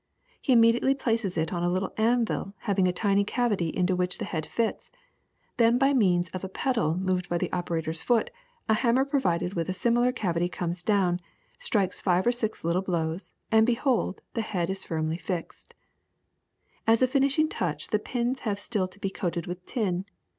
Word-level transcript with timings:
He 0.41 0.51
immediately 0.51 0.95
places 0.95 1.37
it 1.37 1.53
on 1.53 1.61
a 1.61 1.69
little 1.69 1.93
anvil 1.95 2.55
having 2.61 2.87
a 2.87 2.91
tiny 2.91 3.23
cavity 3.23 3.67
into 3.69 3.95
which 3.95 4.17
the 4.17 4.25
head 4.25 4.47
fits; 4.47 4.89
then 5.57 5.77
by 5.77 5.93
means 5.93 6.27
of 6.29 6.43
a 6.43 6.49
pedal 6.49 6.95
moved 6.97 7.29
by 7.29 7.37
the 7.37 7.51
operator's 7.53 8.01
foot 8.01 8.31
a 8.67 8.73
hammer 8.73 9.05
provided 9.05 9.53
with 9.53 9.69
a 9.69 9.73
similar 9.73 10.11
cavity 10.11 10.49
comes 10.49 10.81
down, 10.81 11.19
strikes 11.59 12.01
five 12.01 12.25
or 12.25 12.31
six 12.31 12.63
little 12.63 12.81
blows, 12.81 13.33
and 13.51 13.67
behold 13.67 14.21
the 14.33 14.41
head 14.41 14.75
firmly 14.75 15.17
fixed. 15.17 15.75
As 16.87 17.03
a 17.03 17.07
finishing 17.07 17.47
touch 17.47 17.89
the 17.89 17.99
pins 17.99 18.39
have 18.39 18.59
still 18.59 18.87
to 18.87 18.99
be 18.99 19.11
coated 19.11 19.45
with 19.45 19.63
tin. 19.67 20.05